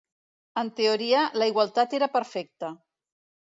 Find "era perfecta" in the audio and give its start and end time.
2.01-2.75